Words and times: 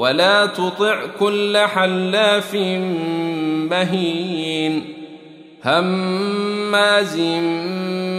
ولا 0.00 0.46
تطع 0.46 1.06
كل 1.18 1.58
حلاف 1.58 2.54
مهين 3.70 4.84
هماز 5.64 7.20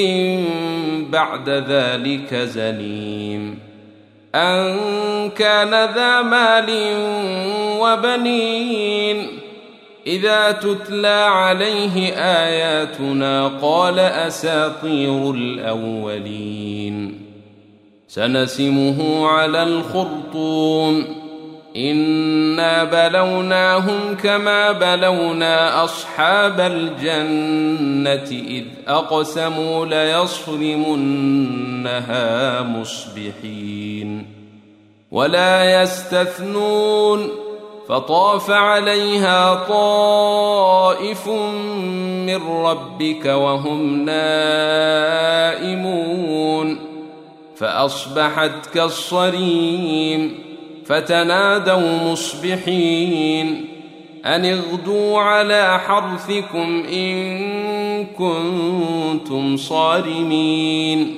بعد 1.12 1.50
ذلك 1.50 2.36
زنيم 2.36 3.60
ان 4.36 4.80
كان 5.30 5.70
ذا 5.70 6.22
مال 6.22 6.70
وبنين 7.80 9.28
إذا 10.08 10.52
تتلى 10.52 11.08
عليه 11.08 12.14
آياتنا 12.14 13.48
قال 13.48 14.00
أساطير 14.00 15.32
الأولين. 15.32 17.22
سنسمه 18.08 19.28
على 19.28 19.64
الخرطوم. 19.64 21.06
إنا 21.78 22.84
بلوناهم 22.84 24.18
كما 24.24 24.72
بلونا 24.72 25.84
أصحاب 25.84 26.60
الجنة 26.60 28.32
إذ 28.32 28.64
أقسموا 28.88 29.86
ليصرمنها 29.86 31.02
مصبحين. 32.62 34.26
ولا 35.12 35.82
يستثنون 35.82 37.30
فطاف 37.90 38.52
عليها 38.52 39.56
طائف 39.56 41.28
من 42.28 42.50
ربك 42.50 43.26
وهم 43.26 44.06
نائمون. 44.06 45.72
فأصبحت 47.56 48.66
كالصريم 48.74 50.40
فتنادوا 50.86 52.12
مصبحين. 52.12 53.68
أن 54.26 54.46
اغدوا 54.46 55.20
على 55.20 55.80
حرثكم 55.80 56.84
إن 56.94 58.06
كنتم 58.06 59.58
صارمين. 59.58 61.16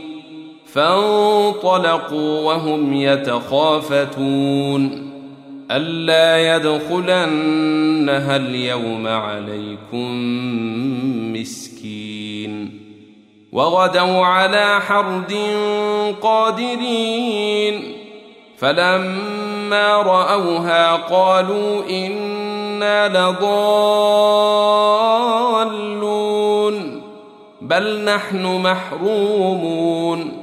فانطلقوا 0.74 2.42
وهم 2.42 2.94
يتخافتون. 2.94 5.13
ألا 5.74 6.56
يدخلنها 6.56 8.36
اليوم 8.36 9.08
عليكم 9.08 10.10
مسكين. 11.34 12.80
وغدوا 13.52 14.26
على 14.26 14.82
حرد 14.82 15.34
قادرين. 16.22 17.98
فلما 18.58 19.98
رأوها 19.98 20.94
قالوا 20.94 21.90
إنا 21.90 23.08
لضالون 23.08 23.54
بل 27.62 28.04
نحن 28.04 28.46
محرومون. 28.46 30.43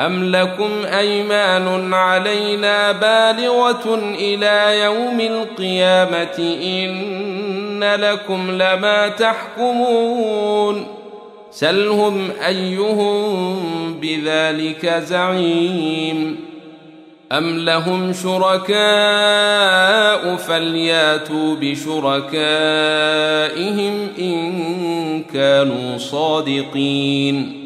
ام 0.00 0.24
لكم 0.24 0.70
ايمان 0.84 1.94
علينا 1.94 2.92
بالغه 2.92 3.94
إلى 4.18 4.80
يوم 4.80 5.20
القيامه 5.20 6.56
ان 6.62 7.84
لكم 7.84 8.50
لما 8.50 9.08
تحكمون 9.08 10.86
سلهم 11.50 12.30
ايهم 12.46 14.00
بذلك 14.00 14.86
زعيم 14.86 16.40
ام 17.32 17.58
لهم 17.58 18.12
شركاء 18.12 18.76
فلياتوا 20.36 21.56
بشركائهم 21.60 22.28
ان 24.18 25.22
كانوا 25.22 25.98
صادقين 25.98 27.65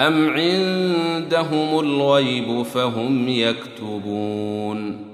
أم 0.00 0.30
عندهم 0.30 1.78
الغيب 1.80 2.62
فهم 2.62 3.28
يكتبون 3.28 5.04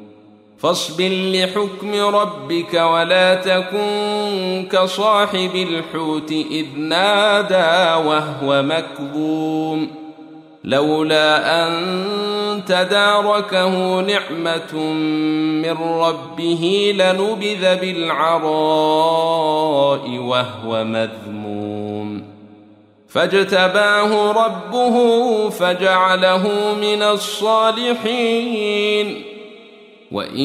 فاصبر 0.59 1.09
لحكم 1.11 1.95
ربك 1.95 2.75
ولا 2.75 3.35
تكن 3.35 4.67
كصاحب 4.73 5.51
الحوت 5.55 6.33
إذ 6.33 6.67
نادى 6.79 8.07
وهو 8.09 8.63
مكظوم 8.63 9.91
لولا 10.65 11.67
أن 11.67 12.65
تداركه 12.67 14.01
نعمة 14.01 14.75
من 15.63 15.77
ربه 15.83 16.93
لنبذ 16.97 17.77
بالعراء 17.81 18.49
وهو 20.19 20.85
مذموم 20.85 21.40
فاجتباه 23.11 24.33
ربه 24.33 24.97
فجعله 25.51 26.75
من 26.81 27.03
الصالحين. 27.03 29.23
وإن 30.13 30.41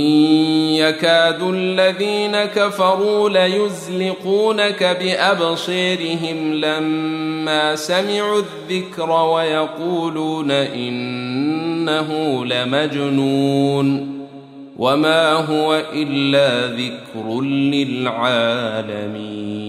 يكاد 0.75 1.41
الذين 1.41 2.45
كفروا 2.45 3.29
ليزلقونك 3.29 4.83
بابصيرهم 4.83 6.53
لما 6.53 7.75
سمعوا 7.75 8.41
الذكر 8.41 9.11
ويقولون 9.11 10.51
إنه 10.51 12.45
لمجنون. 12.45 14.15
وما 14.77 15.33
هو 15.33 15.81
إلا 15.93 16.67
ذكر 16.67 17.41
للعالمين. 17.41 19.64